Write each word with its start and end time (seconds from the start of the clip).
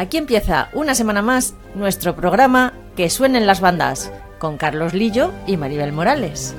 Aquí 0.00 0.16
empieza 0.16 0.70
una 0.72 0.94
semana 0.94 1.20
más 1.20 1.52
nuestro 1.74 2.16
programa 2.16 2.72
Que 2.96 3.10
suenen 3.10 3.46
las 3.46 3.60
bandas 3.60 4.10
con 4.38 4.56
Carlos 4.56 4.94
Lillo 4.94 5.30
y 5.46 5.58
Maribel 5.58 5.92
Morales. 5.92 6.54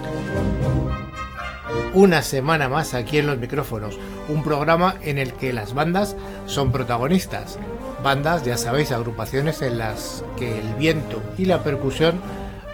Una 1.95 2.21
semana 2.21 2.69
más 2.69 2.93
aquí 2.93 3.17
en 3.17 3.25
los 3.25 3.39
micrófonos, 3.39 3.97
un 4.29 4.43
programa 4.43 4.93
en 5.01 5.17
el 5.17 5.33
que 5.33 5.53
las 5.53 5.73
bandas 5.73 6.15
son 6.45 6.71
protagonistas. 6.71 7.57
Bandas, 8.03 8.45
ya 8.45 8.57
sabéis, 8.57 8.91
agrupaciones 8.91 9.63
en 9.63 9.79
las 9.79 10.23
que 10.37 10.59
el 10.59 10.75
viento 10.75 11.19
y 11.35 11.45
la 11.45 11.63
percusión 11.63 12.21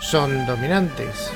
son 0.01 0.45
dominantes. 0.47 1.31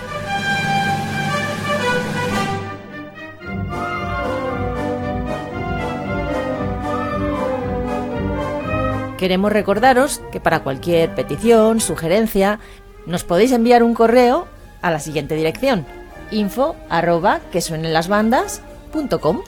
Queremos 9.21 9.53
recordaros 9.53 10.19
que 10.31 10.39
para 10.39 10.63
cualquier 10.63 11.13
petición, 11.13 11.79
sugerencia, 11.79 12.59
nos 13.05 13.23
podéis 13.23 13.51
enviar 13.51 13.83
un 13.83 13.93
correo 13.93 14.47
a 14.81 14.89
la 14.89 14.99
siguiente 14.99 15.35
dirección 15.35 15.85
info 16.31 16.75
arroba 16.89 17.39
que 17.51 17.61
suenen 17.61 17.93
las 17.93 18.07
bandas.com 18.07 19.43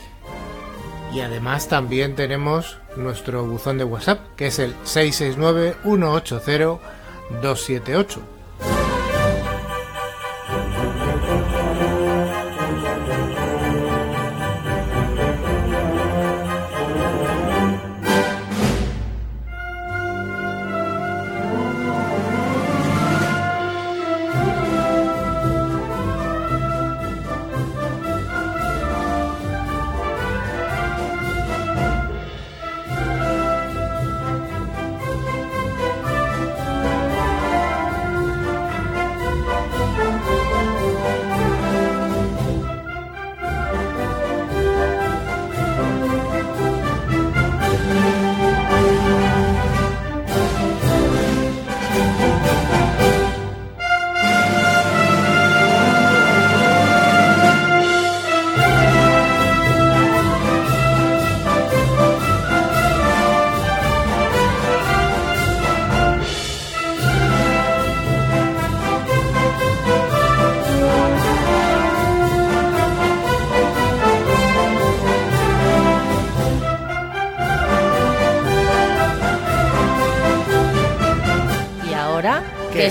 Y 1.11 1.21
además 1.21 1.69
también 1.69 2.13
tenemos 2.13 2.77
nuestro 2.97 3.47
buzón 3.47 3.79
de 3.79 3.85
WhatsApp 3.85 4.19
que 4.35 4.45
es 4.45 4.59
el 4.59 4.75
669 4.83 5.75
180 5.81 6.79
278. 7.41 8.32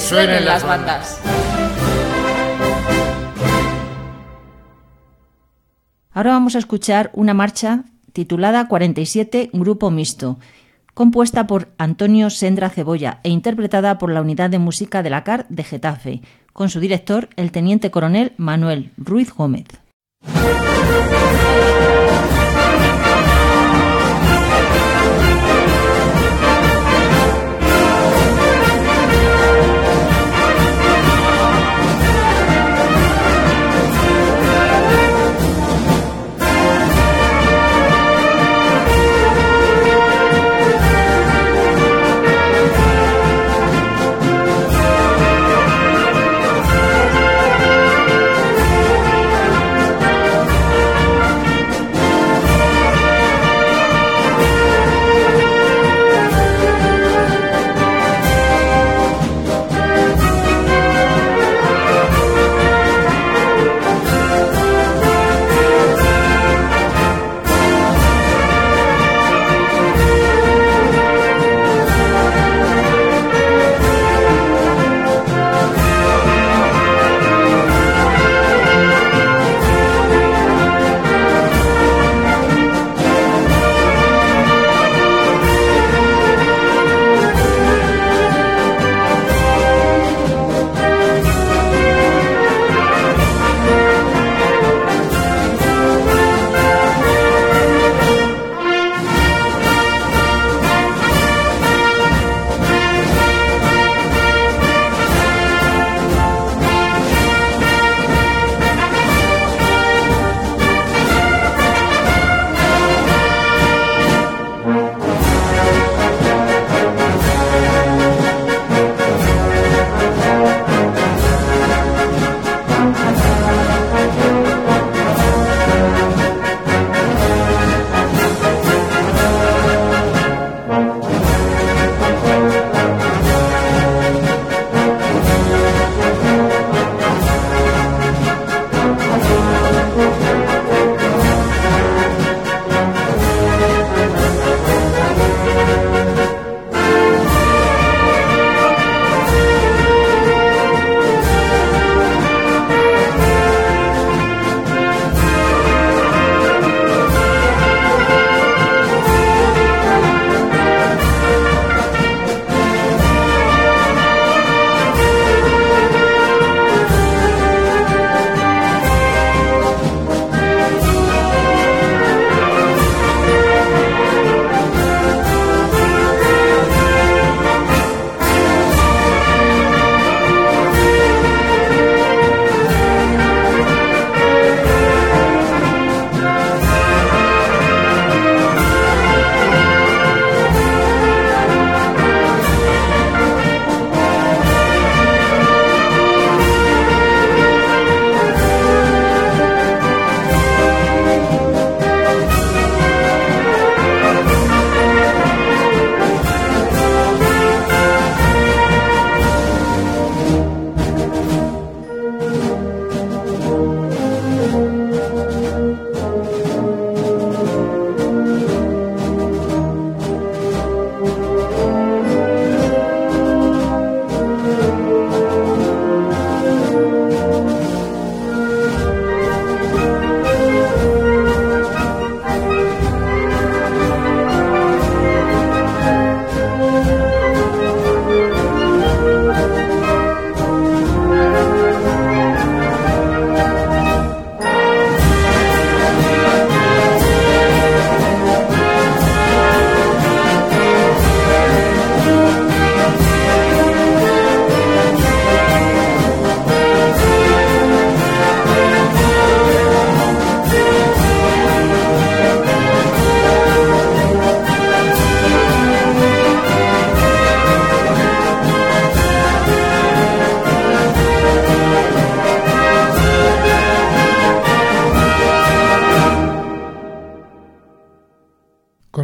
Suenen 0.02 0.44
las 0.44 0.64
bandas. 0.64 1.20
Ahora 6.12 6.32
vamos 6.32 6.56
a 6.56 6.58
escuchar 6.58 7.10
una 7.14 7.34
marcha 7.34 7.84
titulada 8.12 8.68
47 8.68 9.50
Grupo 9.52 9.90
Mixto, 9.90 10.38
compuesta 10.92 11.46
por 11.46 11.68
Antonio 11.78 12.28
Sendra 12.28 12.68
Cebolla 12.68 13.20
e 13.22 13.30
interpretada 13.30 13.96
por 13.98 14.12
la 14.12 14.20
Unidad 14.20 14.50
de 14.50 14.58
Música 14.58 15.02
de 15.02 15.10
la 15.10 15.24
CAR 15.24 15.46
de 15.48 15.64
Getafe, 15.64 16.20
con 16.52 16.68
su 16.68 16.80
director, 16.80 17.30
el 17.36 17.50
teniente 17.50 17.90
coronel 17.90 18.32
Manuel 18.36 18.90
Ruiz 18.98 19.32
Gómez. 19.32 19.66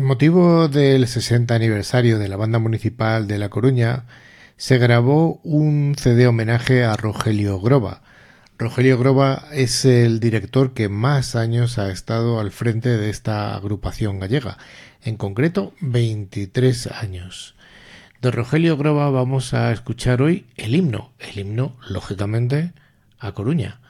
Motivo 0.09 0.69
del 0.69 1.07
60 1.07 1.55
aniversario 1.55 2.19
de 2.19 2.29
la 2.29 2.39
banda 2.39 2.59
municipal 2.59 3.27
de 3.27 3.37
La 3.37 3.51
Coruña, 3.51 4.07
se 4.57 4.79
grabó 4.79 5.39
un 5.45 5.97
CD 5.99 6.27
homenaje 6.27 6.83
a 6.83 6.97
Rogelio 6.97 7.61
Groba. 7.61 8.01
Rogelio 8.57 8.99
Groba 8.99 9.45
es 9.53 9.85
el 9.85 10.19
director 10.19 10.73
que 10.73 10.89
más 10.89 11.37
años 11.37 11.79
ha 11.79 11.91
estado 11.91 12.41
al 12.41 12.53
frente 12.53 12.89
de 12.97 13.11
esta 13.11 13.55
agrupación 13.55 14.19
gallega, 14.19 14.57
en 15.03 15.19
concreto 15.19 15.75
23 15.83 16.87
años. 16.87 17.55
De 18.23 18.31
Rogelio 18.31 18.79
Groba 18.79 19.11
vamos 19.11 19.53
a 19.53 19.71
escuchar 19.73 20.23
hoy 20.23 20.47
el 20.57 20.75
himno, 20.75 21.13
el 21.19 21.39
himno, 21.39 21.77
lógicamente, 21.87 22.73
a 23.19 23.33
Coruña, 23.33 23.83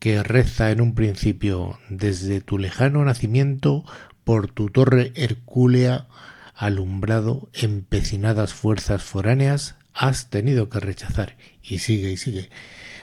que 0.00 0.24
reza 0.24 0.72
en 0.72 0.80
un 0.80 0.96
principio 0.96 1.78
desde 1.88 2.40
tu 2.40 2.58
lejano 2.58 3.04
nacimiento 3.04 3.84
por 4.24 4.50
tu 4.50 4.68
torre 4.68 5.12
hercúlea 5.14 6.06
alumbrado, 6.54 7.48
empecinadas 7.52 8.54
fuerzas 8.54 9.02
foráneas, 9.02 9.76
has 9.94 10.30
tenido 10.30 10.68
que 10.68 10.80
rechazar. 10.80 11.36
Y 11.62 11.78
sigue 11.78 12.10
y 12.10 12.16
sigue. 12.16 12.50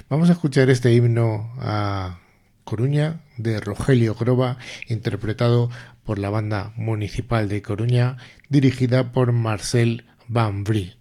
Vamos 0.09 0.29
a 0.29 0.33
escuchar 0.33 0.69
este 0.69 0.93
himno 0.93 1.51
a 1.59 2.19
Coruña 2.63 3.21
de 3.37 3.59
Rogelio 3.59 4.15
Groba, 4.15 4.57
interpretado 4.87 5.69
por 6.03 6.19
la 6.19 6.29
banda 6.29 6.73
municipal 6.75 7.49
de 7.49 7.61
Coruña, 7.61 8.17
dirigida 8.47 9.11
por 9.11 9.31
Marcel 9.31 10.05
Van 10.27 10.63
Vrie. 10.63 10.95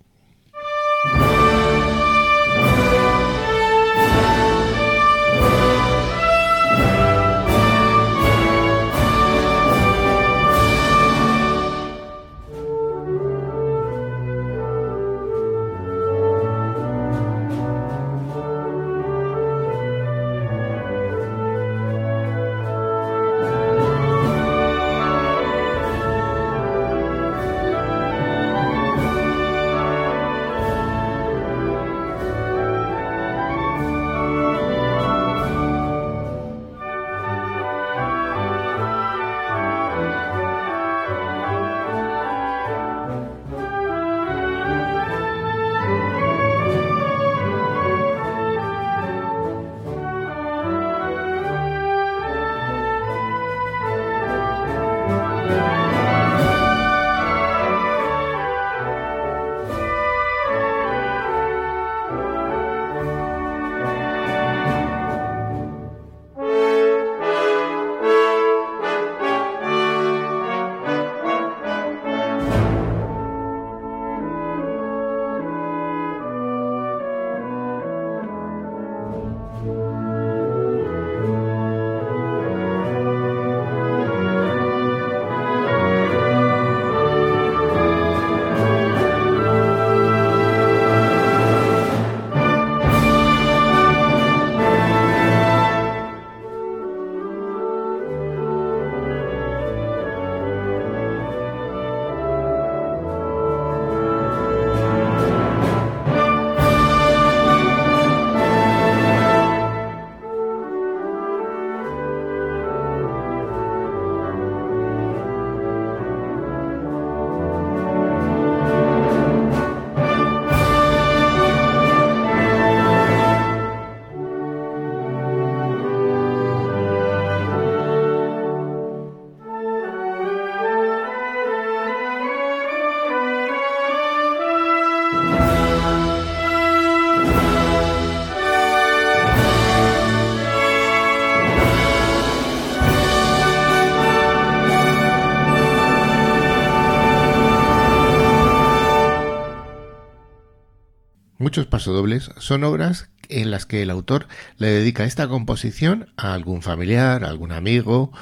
Muchos 151.58 151.70
pasodobles 151.70 152.30
son 152.38 152.62
obras 152.62 153.08
en 153.28 153.50
las 153.50 153.66
que 153.66 153.82
el 153.82 153.90
autor 153.90 154.28
le 154.58 154.68
dedica 154.68 155.02
esta 155.02 155.26
composición 155.26 156.06
a 156.16 156.32
algún 156.32 156.62
familiar, 156.62 157.24
algún 157.24 157.50
amigo 157.50 158.12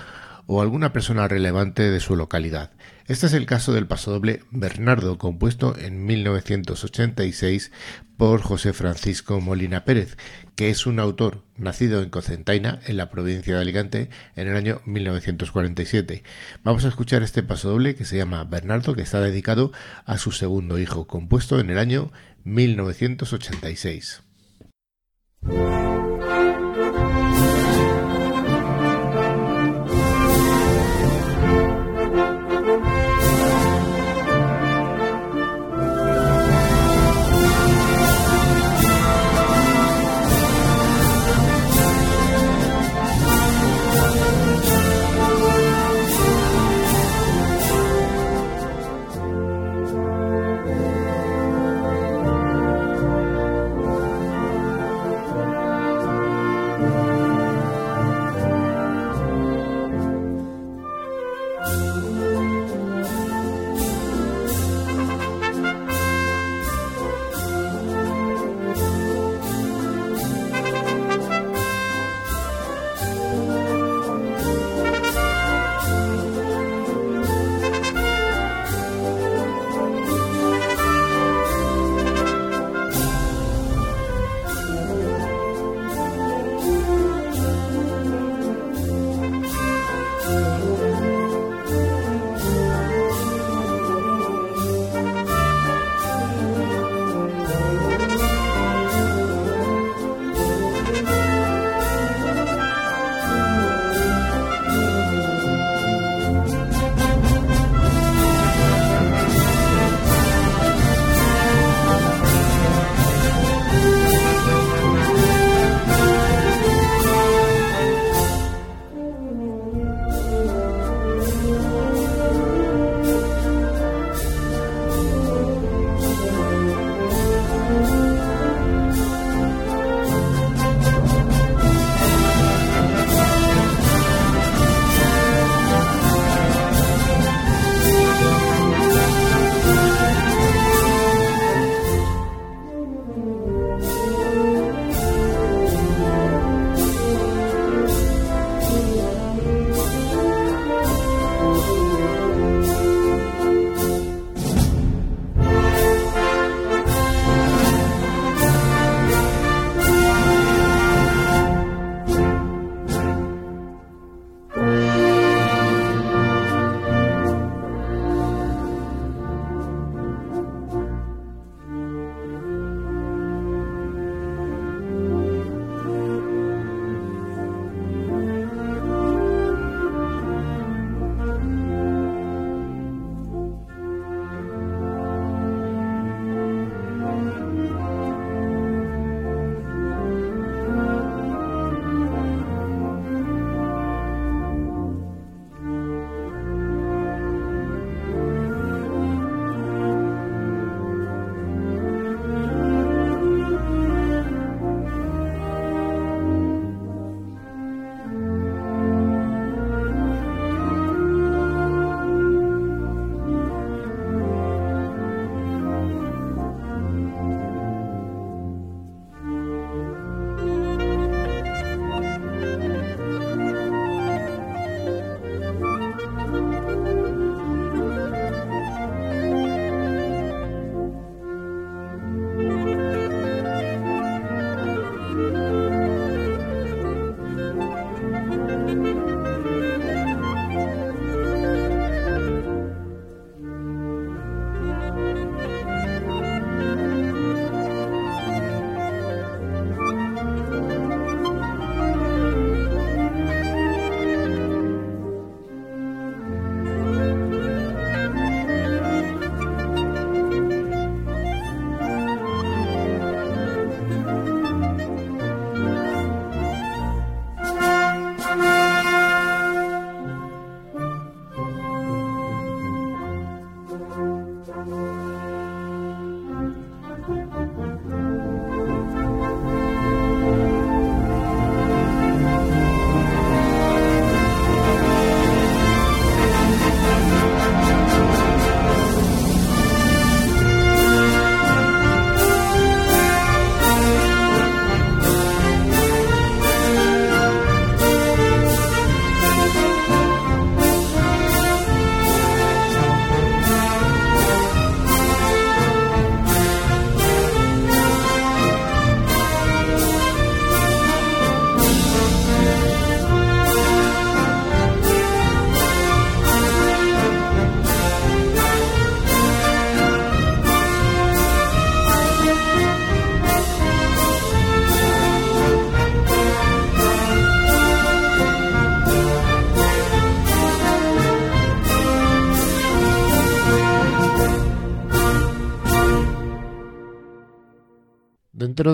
o 0.47 0.62
alguna 0.62 0.95
persona 0.95 1.28
relevante 1.28 1.90
de 1.90 2.00
su 2.00 2.16
localidad. 2.16 2.71
Este 3.08 3.26
es 3.26 3.34
el 3.34 3.46
caso 3.46 3.72
del 3.72 3.86
pasodoble 3.86 4.42
Bernardo, 4.50 5.16
compuesto 5.16 5.78
en 5.78 6.04
1986 6.06 7.70
por 8.16 8.40
José 8.42 8.72
Francisco 8.72 9.40
Molina 9.40 9.84
Pérez, 9.84 10.16
que 10.56 10.70
es 10.70 10.86
un 10.86 10.98
autor 10.98 11.44
nacido 11.56 12.02
en 12.02 12.10
Cocentaina, 12.10 12.80
en 12.84 12.96
la 12.96 13.08
provincia 13.08 13.54
de 13.54 13.60
Alicante, 13.60 14.10
en 14.34 14.48
el 14.48 14.56
año 14.56 14.80
1947. 14.86 16.25
Vamos 16.64 16.84
a 16.84 16.88
escuchar 16.88 17.22
este 17.22 17.44
pasodoble 17.44 17.94
que 17.94 18.04
se 18.04 18.16
llama 18.16 18.42
Bernardo, 18.42 18.96
que 18.96 19.02
está 19.02 19.20
dedicado 19.20 19.70
a 20.04 20.18
su 20.18 20.32
segundo 20.32 20.76
hijo, 20.76 21.06
compuesto 21.06 21.60
en 21.60 21.70
el 21.70 21.78
año 21.78 22.10
1986. 22.42 24.22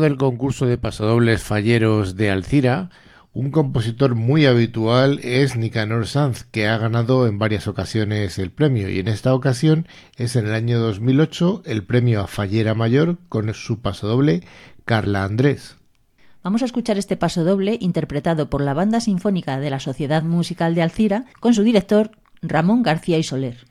Del 0.00 0.16
concurso 0.16 0.64
de 0.64 0.78
pasodobles 0.78 1.42
falleros 1.42 2.16
de 2.16 2.30
Alcira, 2.30 2.88
un 3.34 3.50
compositor 3.50 4.14
muy 4.14 4.46
habitual 4.46 5.20
es 5.22 5.54
Nicanor 5.54 6.06
Sanz, 6.06 6.44
que 6.44 6.66
ha 6.66 6.78
ganado 6.78 7.26
en 7.26 7.38
varias 7.38 7.68
ocasiones 7.68 8.38
el 8.38 8.50
premio, 8.50 8.88
y 8.88 9.00
en 9.00 9.08
esta 9.08 9.34
ocasión 9.34 9.86
es 10.16 10.34
en 10.34 10.46
el 10.46 10.54
año 10.54 10.80
2008 10.80 11.64
el 11.66 11.84
premio 11.84 12.22
a 12.22 12.26
Fallera 12.26 12.74
Mayor 12.74 13.18
con 13.28 13.52
su 13.52 13.80
pasodoble 13.80 14.42
Carla 14.86 15.24
Andrés. 15.24 15.76
Vamos 16.42 16.62
a 16.62 16.64
escuchar 16.64 16.96
este 16.96 17.18
pasodoble 17.18 17.76
interpretado 17.78 18.48
por 18.48 18.62
la 18.62 18.72
Banda 18.72 18.98
Sinfónica 18.98 19.60
de 19.60 19.68
la 19.68 19.78
Sociedad 19.78 20.22
Musical 20.22 20.74
de 20.74 20.82
Alcira 20.82 21.26
con 21.38 21.52
su 21.52 21.62
director 21.62 22.12
Ramón 22.40 22.82
García 22.82 23.18
y 23.18 23.22
Soler. 23.22 23.66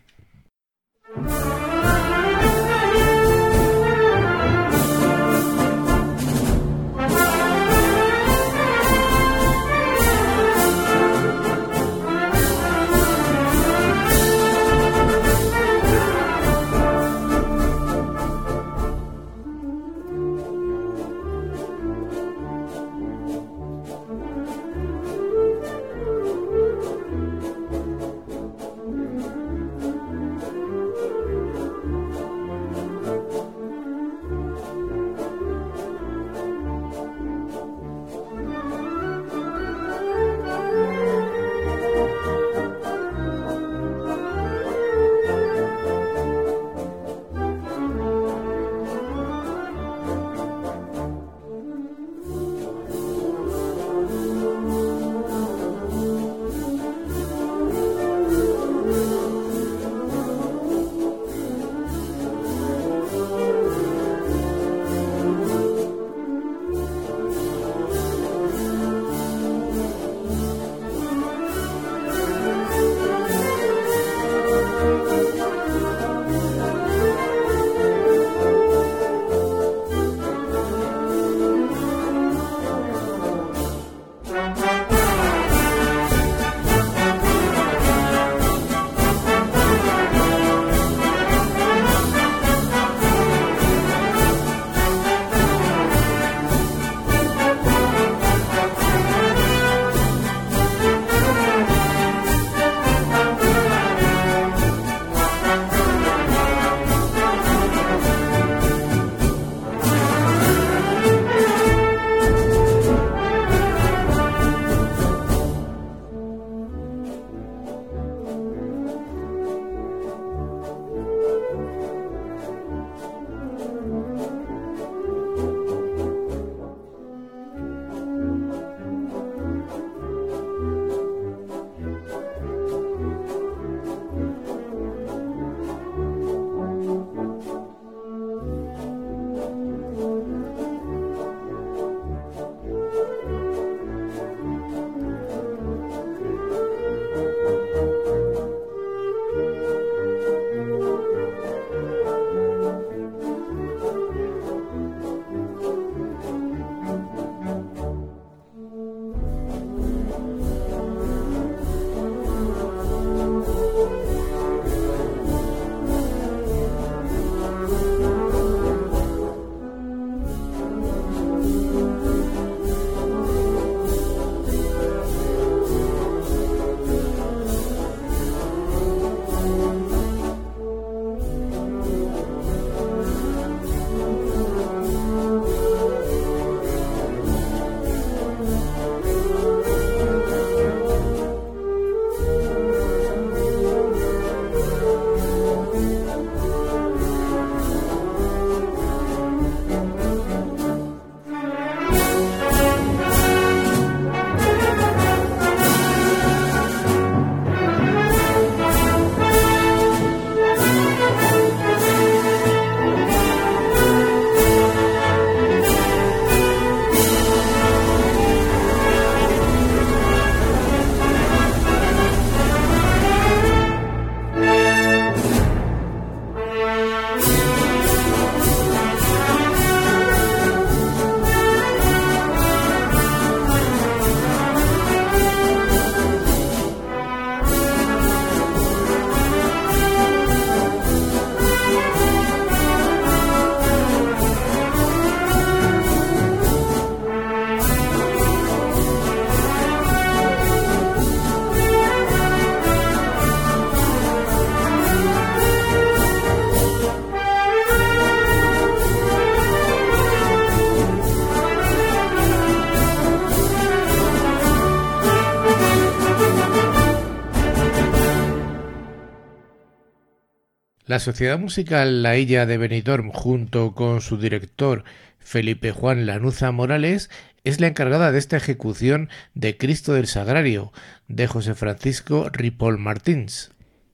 Sociedad 271.02 271.40
Musical 271.40 272.04
La 272.04 272.16
Illa 272.16 272.46
de 272.46 272.60
Benidorm, 272.60 273.10
junto 273.12 273.74
con 273.74 274.02
su 274.02 274.18
director 274.20 274.84
Felipe 275.18 275.72
Juan 275.72 276.06
Lanuza 276.06 276.52
Morales 276.52 277.10
es 277.44 277.60
la 277.60 277.66
encargada 277.66 278.12
de 278.12 278.20
esta 278.20 278.38
ejecución 278.38 279.10
de 279.34 279.58
Cristo 279.58 279.94
del 279.94 280.06
Sagrario, 280.06 280.72
de 281.08 281.26
José 281.26 281.56
Francisco 281.56 282.30
Ripoll 282.32 282.78
Martins. 282.78 283.52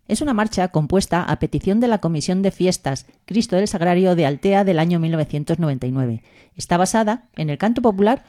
Es 0.10 0.20
una 0.20 0.34
marcha 0.34 0.68
compuesta 0.68 1.24
a 1.24 1.40
petición 1.40 1.80
de 1.80 1.88
la 1.88 2.00
Comisión 2.00 2.42
de 2.42 2.52
Fiestas 2.52 3.06
Cristo 3.26 3.56
del 3.56 3.70
Sagrario 3.70 4.14
de 4.16 4.26
Altea 4.26 4.66
del 4.66 4.78
año 4.78 5.00
1999. 5.00 6.24
Está 6.58 6.76
basada 6.76 7.30
en 7.38 7.50
el 7.50 7.58
canto 7.58 7.82
popular 7.82 8.26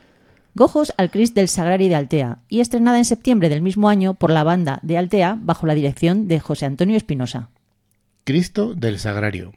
Gojos 0.55 0.95
al 0.97 1.11
Cristo 1.11 1.41
del 1.41 1.49
Sagrario 1.49 1.89
de 1.89 1.97
Altea 1.97 2.39
y 2.49 2.61
estrenada 2.61 2.99
en 2.99 3.05
septiembre 3.05 3.49
del 3.49 3.61
mismo 3.61 3.89
año 3.89 4.15
por 4.15 4.31
la 4.31 4.45
banda 4.45 4.79
de 4.85 4.99
Altea 4.99 5.37
bajo 5.41 5.67
la 5.67 5.75
dirección 5.75 6.29
de 6.29 6.39
José 6.39 6.67
Antonio 6.67 6.97
Espinosa. 6.97 7.51
Cristo 8.29 8.75
del 8.75 8.99
Sagrario. 8.99 9.55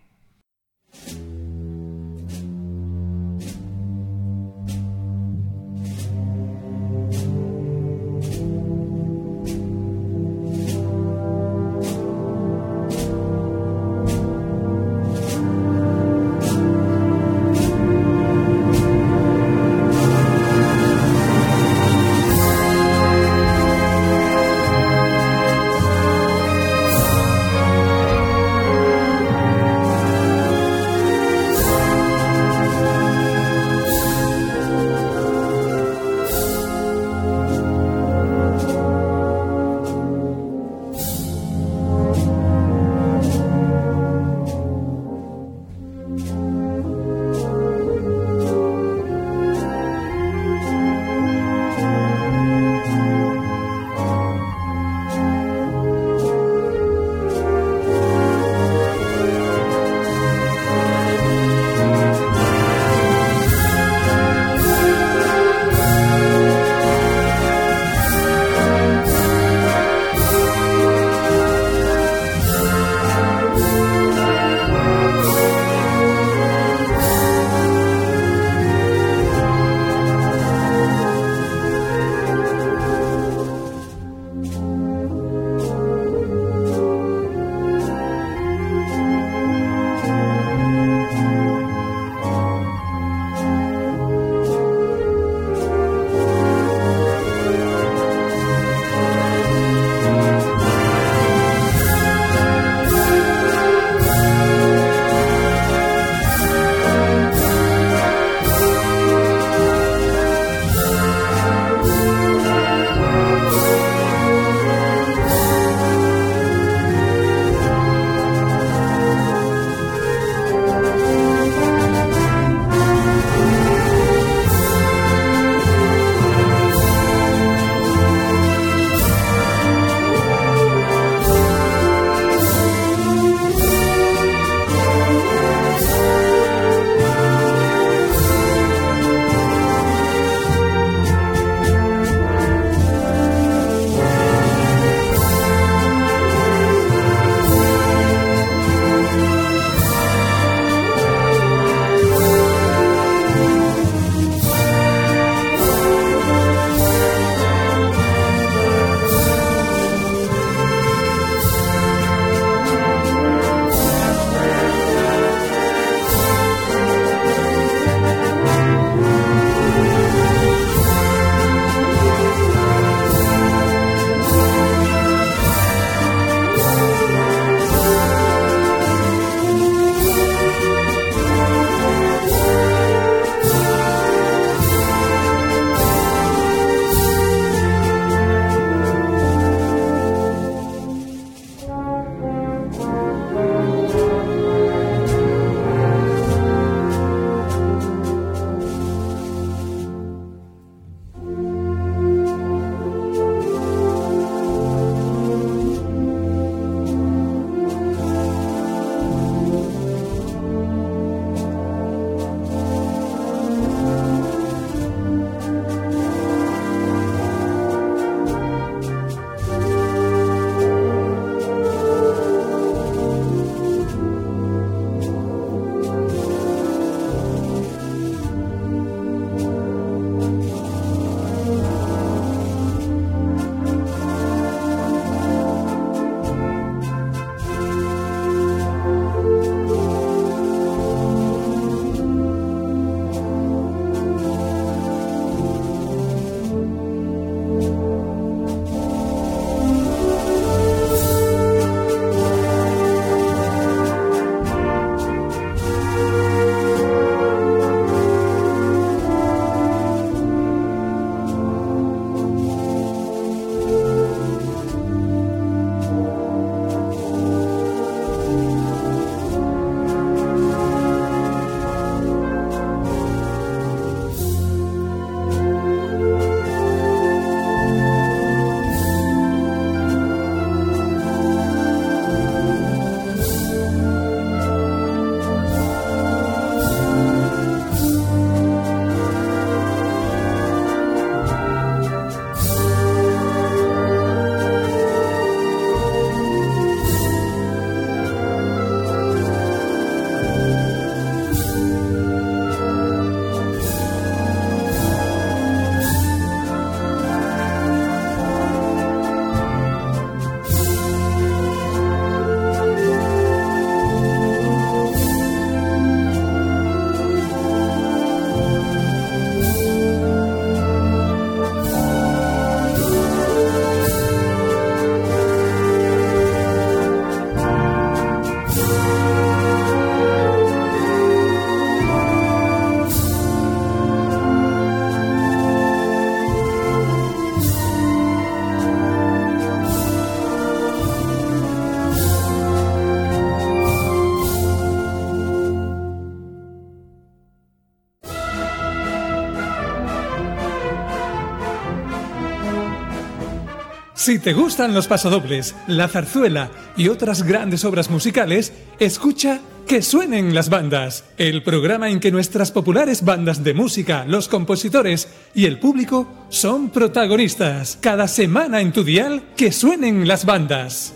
Si 354.02 354.18
te 354.18 354.34
gustan 354.34 354.74
los 354.74 354.88
pasodobles, 354.88 355.56
la 355.68 355.88
zarzuela 355.88 356.50
y 356.76 356.88
otras 356.88 357.22
grandes 357.22 357.64
obras 357.66 357.92
musicales, 357.92 358.52
escucha 358.80 359.42
Que 359.68 359.84
suenen 359.84 360.34
las 360.34 360.50
bandas, 360.50 361.06
el 361.20 361.44
programa 361.44 361.88
en 361.88 362.00
que 362.00 362.12
nuestras 362.12 362.52
populares 362.52 363.06
bandas 363.06 363.44
de 363.44 363.54
música, 363.54 364.04
los 364.08 364.28
compositores 364.28 365.08
y 365.36 365.46
el 365.46 365.60
público 365.60 366.08
son 366.30 366.72
protagonistas. 366.72 367.78
Cada 367.80 368.08
semana 368.08 368.60
en 368.62 368.72
tu 368.72 368.84
dial, 368.84 369.22
Que 369.38 369.52
suenen 369.52 370.08
las 370.08 370.26
bandas. 370.26 370.96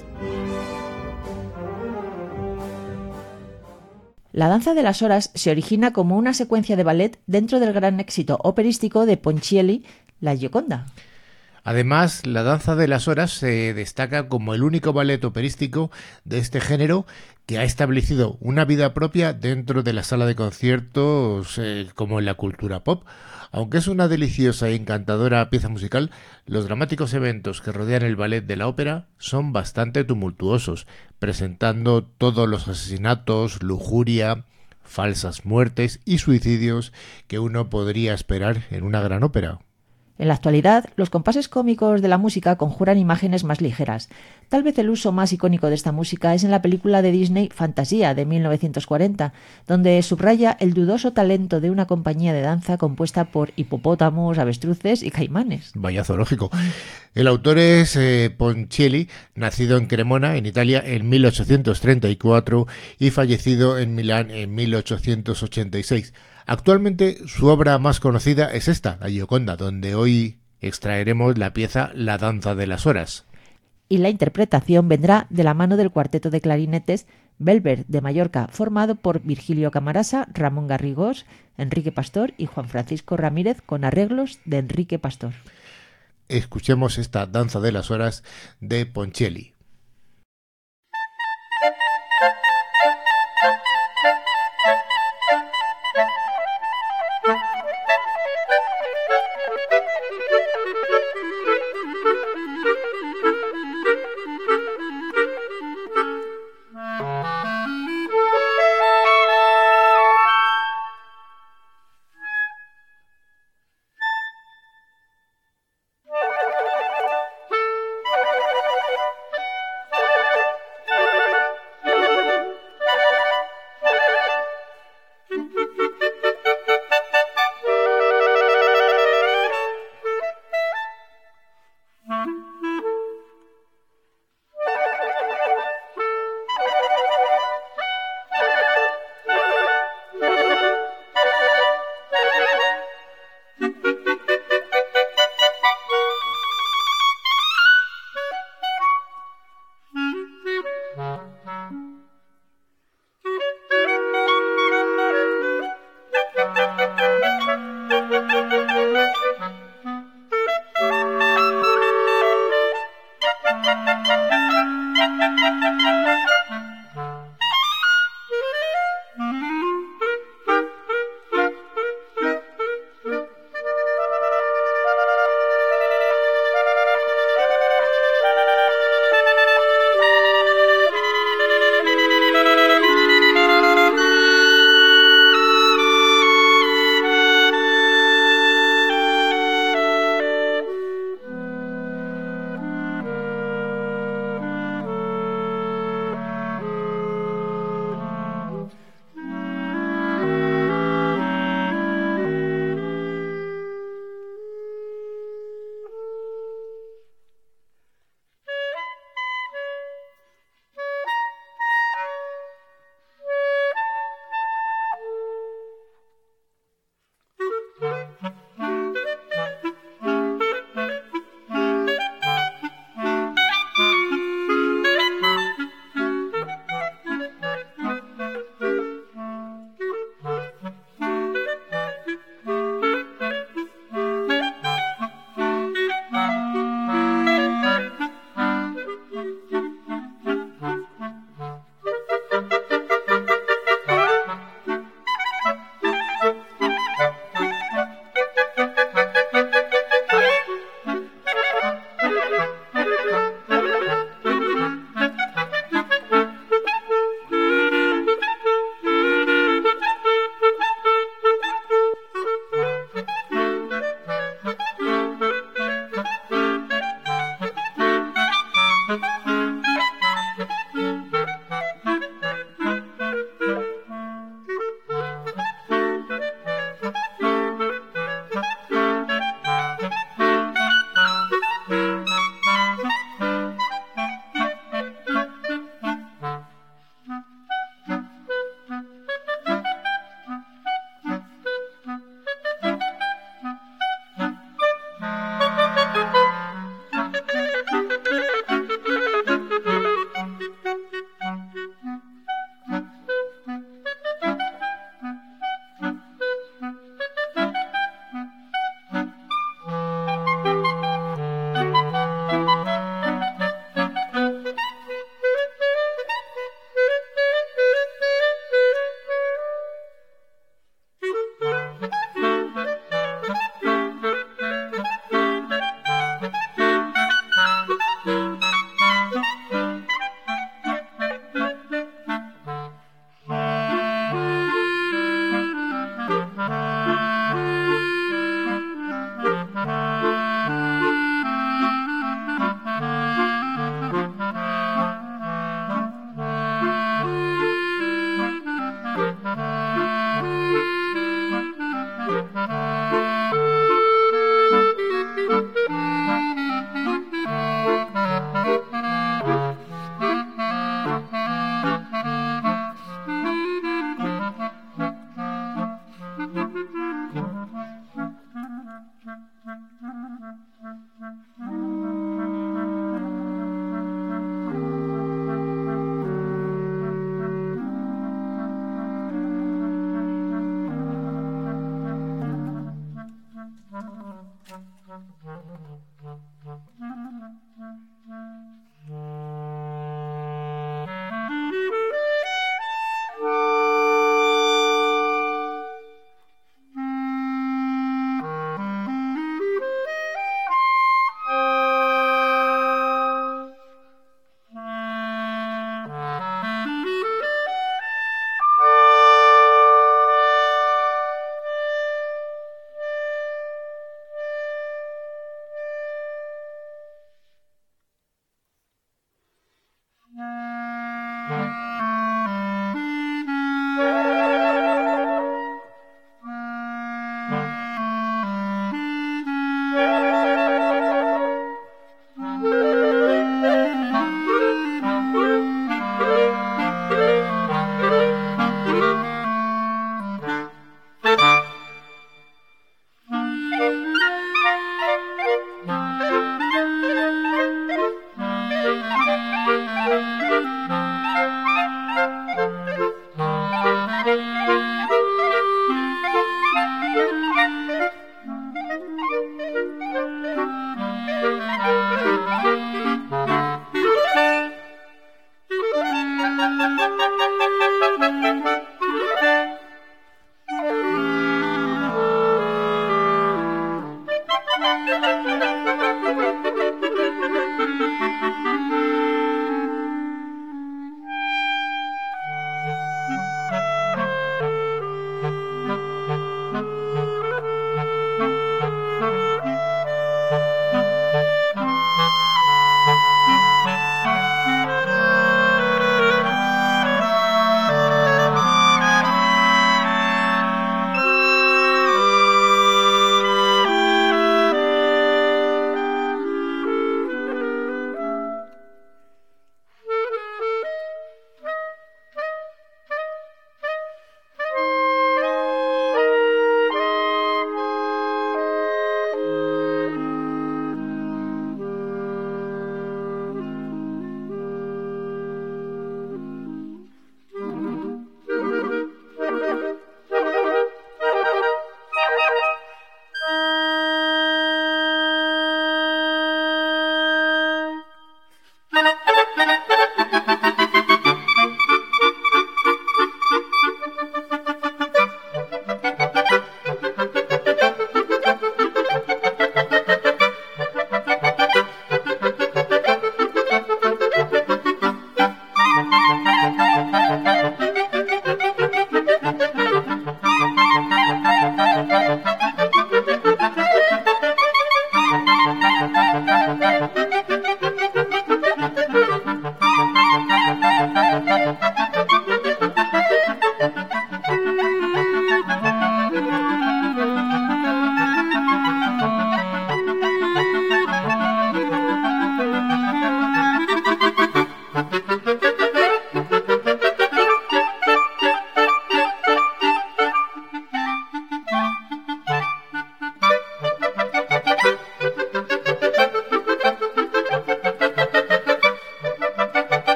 La 4.31 4.47
danza 4.47 4.73
de 4.73 4.81
las 4.81 5.03
horas 5.03 5.29
se 5.35 5.51
origina 5.51 5.93
como 5.93 6.17
una 6.17 6.33
secuencia 6.33 6.75
de 6.75 6.83
ballet 6.83 7.19
dentro 7.27 7.59
del 7.59 7.71
gran 7.71 7.99
éxito 7.99 8.39
operístico 8.41 9.05
de 9.05 9.17
Ponchielli, 9.17 9.85
La 10.21 10.35
Gioconda. 10.35 10.87
Además, 11.65 12.27
la 12.27 12.43
danza 12.43 12.75
de 12.75 12.87
las 12.87 13.07
horas 13.07 13.31
se 13.31 13.73
destaca 13.73 14.27
como 14.29 14.53
el 14.53 14.61
único 14.61 14.93
ballet 14.93 15.25
operístico 15.25 15.89
de 16.23 16.37
este 16.37 16.61
género 16.61 17.07
que 17.47 17.57
ha 17.57 17.63
establecido 17.63 18.37
una 18.39 18.65
vida 18.65 18.93
propia 18.93 19.33
dentro 19.33 19.81
de 19.81 19.91
la 19.91 20.03
sala 20.03 20.27
de 20.27 20.35
conciertos 20.35 21.57
eh, 21.57 21.87
como 21.95 22.19
en 22.19 22.25
la 22.25 22.35
cultura 22.35 22.83
pop. 22.83 23.03
Aunque 23.51 23.79
es 23.79 23.87
una 23.87 24.07
deliciosa 24.07 24.69
e 24.69 24.75
encantadora 24.75 25.49
pieza 25.49 25.67
musical, 25.67 26.11
los 26.45 26.65
dramáticos 26.65 27.15
eventos 27.15 27.61
que 27.61 27.71
rodean 27.71 28.03
el 28.03 28.15
ballet 28.15 28.45
de 28.45 28.57
la 28.57 28.67
ópera 28.67 29.07
son 29.17 29.51
bastante 29.51 30.03
tumultuosos, 30.03 30.85
presentando 31.17 32.03
todos 32.03 32.47
los 32.47 32.67
asesinatos, 32.67 33.63
lujuria, 33.63 34.45
falsas 34.83 35.45
muertes 35.45 35.99
y 36.05 36.19
suicidios 36.19 36.93
que 37.25 37.39
uno 37.39 37.71
podría 37.71 38.13
esperar 38.13 38.65
en 38.69 38.83
una 38.83 39.01
gran 39.01 39.23
ópera. 39.23 39.61
En 40.17 40.29
la 40.29 40.35
actualidad, 40.35 40.85
los 40.95 41.09
compases 41.09 41.49
cómicos 41.49 42.01
de 42.01 42.07
la 42.07 42.17
música 42.17 42.55
conjuran 42.55 42.97
imágenes 42.97 43.43
más 43.43 43.59
ligeras. 43.59 44.07
Tal 44.47 44.63
vez 44.63 44.77
el 44.77 44.89
uso 44.89 45.11
más 45.11 45.33
icónico 45.33 45.67
de 45.67 45.75
esta 45.75 45.91
música 45.91 46.33
es 46.33 46.45
en 46.45 46.51
la 46.51 46.61
película 46.61 47.01
de 47.01 47.11
Disney 47.11 47.49
Fantasía 47.53 48.13
de 48.13 48.25
1940, 48.25 49.33
donde 49.67 50.01
subraya 50.03 50.55
el 50.59 50.73
dudoso 50.73 51.11
talento 51.11 51.59
de 51.59 51.69
una 51.69 51.85
compañía 51.85 52.31
de 52.31 52.41
danza 52.41 52.77
compuesta 52.77 53.25
por 53.25 53.51
hipopótamos, 53.57 54.37
avestruces 54.37 55.03
y 55.03 55.11
caimanes. 55.11 55.71
Vaya 55.75 56.05
zoológico. 56.05 56.49
El 57.13 57.27
autor 57.27 57.57
es 57.57 57.97
eh, 57.97 58.33
nacido 59.35 59.77
en 59.77 59.87
Cremona, 59.87 60.37
en 60.37 60.45
Italia, 60.45 60.81
en 60.85 61.09
1834 61.09 62.67
y 62.99 63.09
fallecido 63.09 63.77
en 63.77 63.95
Milán 63.95 64.31
en 64.31 64.55
1886. 64.55 66.13
Actualmente 66.45 67.27
su 67.27 67.47
obra 67.47 67.79
más 67.79 67.99
conocida 67.99 68.53
es 68.53 68.67
esta, 68.67 68.97
La 69.01 69.09
Gioconda, 69.09 69.55
donde 69.55 69.95
hoy 69.95 70.37
extraeremos 70.61 71.37
la 71.37 71.53
pieza 71.53 71.91
La 71.95 72.17
danza 72.17 72.53
de 72.53 72.67
las 72.67 72.85
horas. 72.85 73.25
Y 73.89 73.97
la 73.97 74.09
interpretación 74.09 74.87
vendrá 74.87 75.27
de 75.29 75.43
la 75.43 75.53
mano 75.53 75.77
del 75.77 75.91
cuarteto 75.91 76.29
de 76.29 76.41
clarinetes 76.41 77.07
Belver 77.37 77.85
de 77.87 78.01
Mallorca, 78.01 78.47
formado 78.51 78.95
por 78.95 79.21
Virgilio 79.21 79.71
Camarasa, 79.71 80.27
Ramón 80.33 80.67
Garrigós, 80.67 81.25
Enrique 81.57 81.91
Pastor 81.91 82.33
y 82.37 82.45
Juan 82.45 82.69
Francisco 82.69 83.17
Ramírez, 83.17 83.61
con 83.61 83.83
arreglos 83.83 84.39
de 84.45 84.59
Enrique 84.59 84.99
Pastor. 84.99 85.33
Escuchemos 86.29 86.97
esta 86.97 87.25
danza 87.25 87.59
de 87.59 87.71
las 87.71 87.91
horas 87.91 88.23
de 88.61 88.85
Ponchielli. 88.85 89.54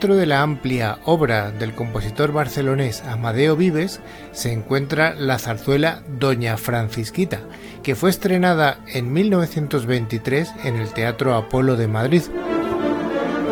Dentro 0.00 0.16
de 0.16 0.24
la 0.24 0.40
amplia 0.40 0.98
obra 1.04 1.50
del 1.50 1.74
compositor 1.74 2.32
barcelonés 2.32 3.02
Amadeo 3.02 3.54
Vives 3.54 4.00
se 4.32 4.50
encuentra 4.50 5.14
la 5.14 5.38
zarzuela 5.38 6.02
Doña 6.08 6.56
Francisquita, 6.56 7.40
que 7.82 7.94
fue 7.94 8.08
estrenada 8.08 8.78
en 8.86 9.12
1923 9.12 10.52
en 10.64 10.76
el 10.76 10.94
Teatro 10.94 11.34
Apolo 11.34 11.76
de 11.76 11.86
Madrid. 11.86 12.22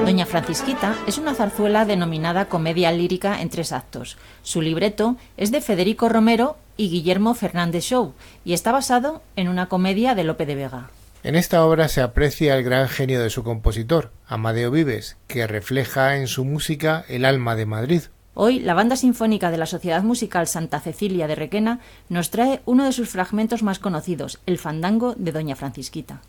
Doña 0.07 0.25
Francisquita 0.25 0.97
es 1.07 1.19
una 1.19 1.35
zarzuela 1.35 1.85
denominada 1.85 2.47
comedia 2.47 2.93
lírica 2.93 3.43
en 3.43 3.51
tres 3.51 3.71
actos. 3.71 4.17
Su 4.43 4.63
libreto 4.63 5.17
es 5.37 5.51
de 5.51 5.61
Federico 5.61 6.09
Romero 6.09 6.57
y 6.79 6.89
Guillermo 6.89 7.35
Fernández 7.35 7.85
Show 7.85 8.15
y 8.47 8.55
está 8.55 8.73
basado 8.73 9.21
en 9.37 9.49
una 9.49 9.69
comedia 9.69 10.15
de 10.15 10.25
Lope 10.25 10.47
de 10.47 10.55
Vega. 10.55 10.89
En 11.25 11.35
esta 11.35 11.63
obra 11.67 11.89
se 11.89 12.01
aprecia 12.01 12.57
el 12.57 12.65
gran 12.65 12.89
genio 12.89 13.21
de 13.21 13.29
su 13.29 13.43
compositor, 13.43 14.13
Amadeo 14.29 14.71
Vives, 14.71 15.17
que 15.27 15.47
refleja 15.47 16.17
en 16.17 16.29
su 16.29 16.45
música 16.45 17.05
el 17.09 17.25
alma 17.25 17.57
de 17.57 17.67
Madrid. 17.67 18.03
Hoy, 18.35 18.61
la 18.61 18.75
Banda 18.75 18.95
Sinfónica 18.95 19.51
de 19.51 19.59
la 19.59 19.67
Sociedad 19.67 20.03
Musical 20.03 20.47
Santa 20.47 20.79
Cecilia 20.79 21.27
de 21.27 21.35
Requena 21.35 21.81
nos 22.09 22.31
trae 22.31 22.61
uno 22.67 22.85
de 22.85 22.93
sus 22.93 23.09
fragmentos 23.09 23.65
más 23.65 23.79
conocidos, 23.79 24.39
el 24.47 24.59
fandango 24.59 25.15
de 25.17 25.33
Doña 25.33 25.57
Francisquita. 25.57 26.21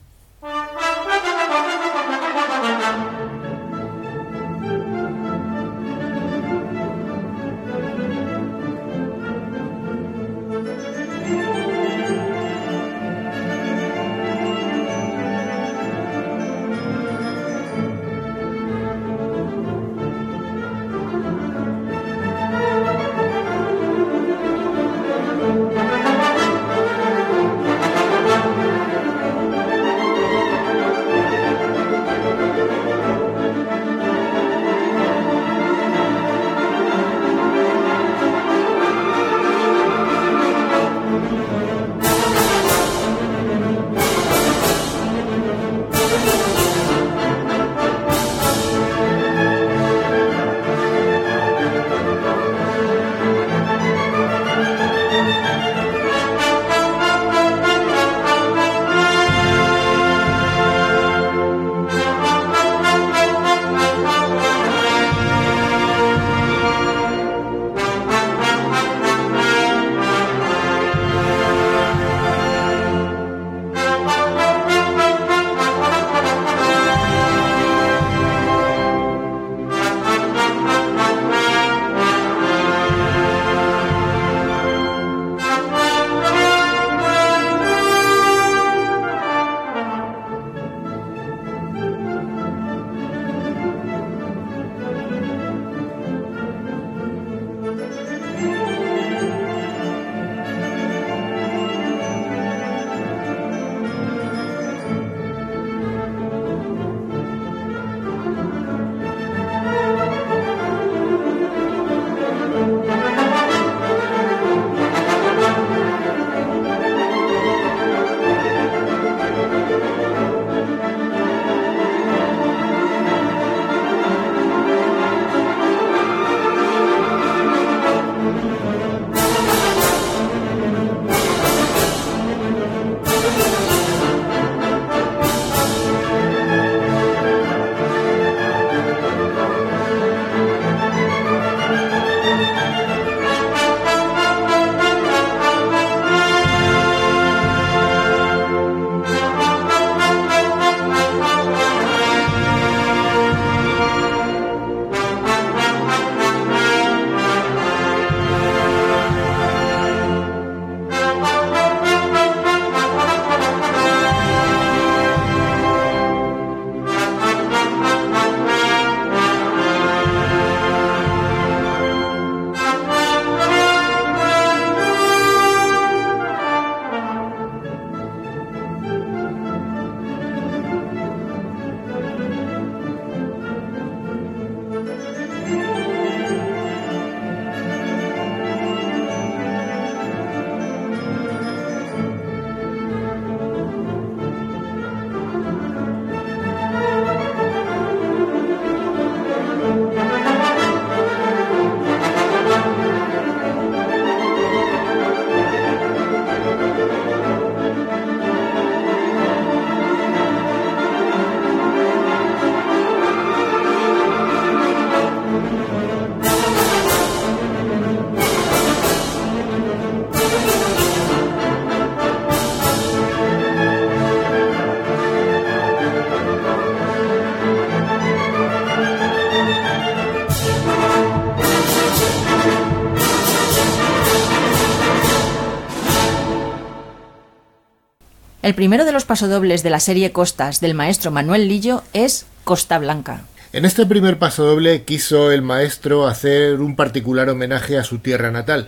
Primero 238.60 238.84
de 238.84 238.92
los 238.92 239.06
pasodobles 239.06 239.64
de 239.64 239.70
la 239.70 239.80
serie 239.80 240.12
Costas 240.12 240.60
del 240.60 240.74
maestro 240.74 241.12
Manuel 241.12 241.48
Lillo 241.48 241.82
es 241.94 242.26
Costa 242.44 242.78
Blanca. 242.78 243.22
En 243.54 243.64
este 243.64 243.86
primer 243.86 244.20
pasodoble 244.20 244.84
quiso 244.84 245.32
el 245.32 245.42
maestro 245.42 246.08
hacer 246.08 246.60
un 246.60 246.76
particular 246.76 247.30
homenaje 247.30 247.78
a 247.78 247.86
su 247.86 248.00
tierra 248.00 248.32
natal, 248.32 248.68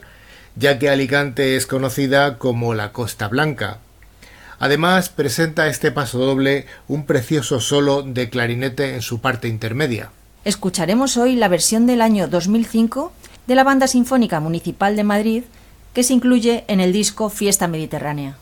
ya 0.55 0.79
que 0.79 0.89
Alicante 0.89 1.57
es 1.57 1.67
conocida 1.67 2.37
como 2.37 2.73
la 2.73 2.93
Costa 2.93 3.27
Blanca. 3.27 3.79
Además, 4.59 5.09
presenta 5.09 5.67
este 5.67 5.91
pasodoble 5.91 6.67
un 6.87 7.05
precioso 7.05 7.59
solo 7.59 8.01
de 8.01 8.29
clarinete 8.29 8.95
en 8.95 9.01
su 9.01 9.19
parte 9.19 9.49
intermedia. 9.49 10.11
Escucharemos 10.45 11.17
hoy 11.17 11.35
la 11.35 11.49
versión 11.49 11.85
del 11.85 12.01
año 12.01 12.29
2005 12.29 13.11
de 13.45 13.55
la 13.55 13.65
Banda 13.65 13.87
Sinfónica 13.87 14.39
Municipal 14.39 14.95
de 14.95 15.03
Madrid 15.03 15.43
que 15.91 16.03
se 16.03 16.13
incluye 16.13 16.63
en 16.69 16.79
el 16.79 16.93
disco 16.93 17.29
Fiesta 17.29 17.67
Mediterránea. 17.67 18.37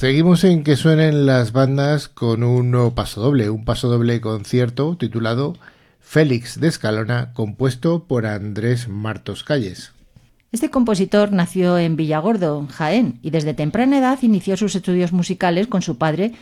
Seguimos 0.00 0.44
en 0.44 0.64
que 0.64 0.76
suenen 0.76 1.26
las 1.26 1.52
bandas 1.52 2.08
con 2.08 2.42
un 2.42 2.70
nuevo 2.70 2.94
paso 2.94 3.20
doble, 3.20 3.50
un 3.50 3.66
paso 3.66 3.90
doble 3.90 4.22
concierto 4.22 4.96
titulado 4.96 5.58
Félix 6.00 6.58
de 6.58 6.68
Escalona, 6.68 7.34
compuesto 7.34 8.04
por 8.04 8.24
Andrés 8.24 8.88
Martos 8.88 9.44
Calles. 9.44 9.92
Este 10.52 10.70
compositor 10.70 11.32
nació 11.32 11.76
en 11.76 11.96
Villagordo, 11.96 12.66
Jaén, 12.72 13.18
y 13.20 13.28
desde 13.28 13.52
temprana 13.52 13.98
edad 13.98 14.18
inició 14.22 14.56
sus 14.56 14.74
estudios 14.74 15.12
musicales 15.12 15.66
con 15.66 15.82
su 15.82 15.98
padre, 15.98 16.32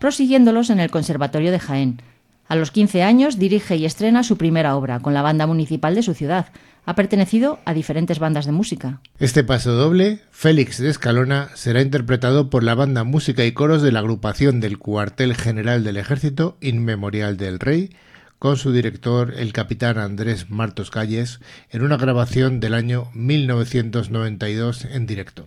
prosiguiéndolos 0.00 0.70
en 0.70 0.80
el 0.80 0.90
Conservatorio 0.90 1.52
de 1.52 1.60
Jaén. 1.60 2.02
A 2.48 2.56
los 2.56 2.72
15 2.72 3.04
años 3.04 3.38
dirige 3.38 3.76
y 3.76 3.84
estrena 3.84 4.24
su 4.24 4.36
primera 4.36 4.74
obra 4.74 4.98
con 4.98 5.14
la 5.14 5.22
banda 5.22 5.46
municipal 5.46 5.94
de 5.94 6.02
su 6.02 6.14
ciudad. 6.14 6.46
Ha 6.86 6.94
pertenecido 6.94 7.60
a 7.64 7.72
diferentes 7.72 8.18
bandas 8.18 8.44
de 8.44 8.52
música. 8.52 9.00
Este 9.18 9.42
paso 9.42 9.72
doble, 9.72 10.20
Félix 10.30 10.78
de 10.78 10.90
Escalona, 10.90 11.48
será 11.54 11.80
interpretado 11.80 12.50
por 12.50 12.62
la 12.62 12.74
banda 12.74 13.04
Música 13.04 13.44
y 13.44 13.52
Coros 13.52 13.82
de 13.82 13.92
la 13.92 14.00
agrupación 14.00 14.60
del 14.60 14.78
Cuartel 14.78 15.34
General 15.34 15.82
del 15.82 15.96
Ejército 15.96 16.58
Inmemorial 16.60 17.38
del 17.38 17.58
Rey, 17.58 17.90
con 18.38 18.58
su 18.58 18.72
director, 18.72 19.32
el 19.38 19.54
capitán 19.54 19.96
Andrés 19.96 20.50
Martos 20.50 20.90
Calles, 20.90 21.40
en 21.70 21.82
una 21.82 21.96
grabación 21.96 22.60
del 22.60 22.74
año 22.74 23.08
1992 23.14 24.84
en 24.84 25.06
directo. 25.06 25.46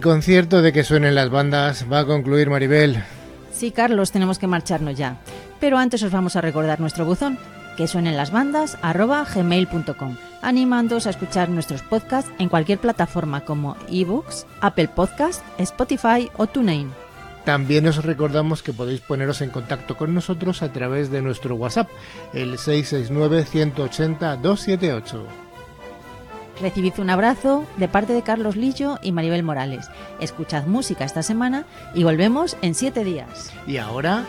El 0.00 0.04
concierto 0.04 0.62
de 0.62 0.72
que 0.72 0.82
suenen 0.82 1.14
las 1.14 1.28
bandas 1.28 1.84
va 1.92 1.98
a 1.98 2.06
concluir 2.06 2.48
Maribel. 2.48 3.04
Sí, 3.52 3.70
Carlos, 3.70 4.12
tenemos 4.12 4.38
que 4.38 4.46
marcharnos 4.46 4.96
ya. 4.96 5.18
Pero 5.60 5.76
antes 5.76 6.02
os 6.02 6.10
vamos 6.10 6.36
a 6.36 6.40
recordar 6.40 6.80
nuestro 6.80 7.04
buzón, 7.04 7.36
que 7.76 7.86
suenen 7.86 8.16
las 8.16 8.30
bandas 8.30 8.78
gmail.com, 8.82 10.16
animándoos 10.40 11.06
a 11.06 11.10
escuchar 11.10 11.50
nuestros 11.50 11.82
podcasts 11.82 12.32
en 12.38 12.48
cualquier 12.48 12.78
plataforma 12.78 13.44
como 13.44 13.76
eBooks, 13.90 14.46
Apple 14.62 14.88
Podcasts, 14.88 15.44
Spotify 15.58 16.30
o 16.38 16.46
TuneIn. 16.46 16.90
También 17.44 17.86
os 17.86 18.02
recordamos 18.02 18.62
que 18.62 18.72
podéis 18.72 19.02
poneros 19.02 19.42
en 19.42 19.50
contacto 19.50 19.98
con 19.98 20.14
nosotros 20.14 20.62
a 20.62 20.72
través 20.72 21.10
de 21.10 21.20
nuestro 21.20 21.56
WhatsApp, 21.56 21.90
el 22.32 22.56
669-180-278. 22.56 25.49
Recibid 26.60 26.98
un 26.98 27.10
abrazo 27.10 27.66
de 27.76 27.88
parte 27.88 28.12
de 28.12 28.22
Carlos 28.22 28.56
Lillo 28.56 28.98
y 29.02 29.12
Maribel 29.12 29.42
Morales. 29.42 29.88
Escuchad 30.20 30.66
música 30.66 31.04
esta 31.04 31.22
semana 31.22 31.64
y 31.94 32.04
volvemos 32.04 32.56
en 32.60 32.74
siete 32.74 33.02
días. 33.02 33.50
Y 33.66 33.78
ahora, 33.78 34.24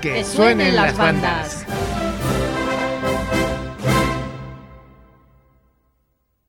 que, 0.00 0.24
suenen, 0.24 0.76
las 0.76 0.96
bandas. 0.96 1.66